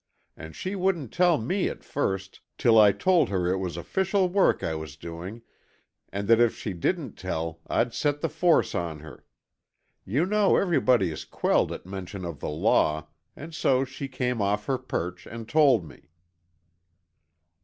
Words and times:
And 0.35 0.55
she 0.55 0.73
wouldn't 0.75 1.13
tell 1.13 1.37
me 1.37 1.69
at 1.69 1.83
first, 1.83 2.39
till 2.57 2.79
I 2.79 2.91
told 2.91 3.29
her 3.29 3.45
it 3.45 3.59
was 3.59 3.77
official 3.77 4.29
work 4.29 4.63
I 4.63 4.73
was 4.73 4.95
doing 4.95 5.43
and 6.11 6.27
that 6.27 6.39
if 6.39 6.57
she 6.57 6.73
didn't 6.73 7.19
tell 7.19 7.59
I'd 7.67 7.93
set 7.93 8.19
the 8.21 8.27
force 8.27 8.73
on 8.73 9.01
her. 9.01 9.27
You 10.03 10.25
know 10.25 10.55
everybody 10.57 11.11
is 11.11 11.23
quelled 11.23 11.71
at 11.71 11.85
mention 11.85 12.25
of 12.25 12.39
the 12.39 12.49
law 12.49 13.09
and 13.35 13.53
so 13.53 13.85
she 13.85 14.07
came 14.07 14.41
off 14.41 14.65
her 14.65 14.79
perch, 14.79 15.27
and 15.27 15.47
told 15.47 15.87
me." 15.87 16.09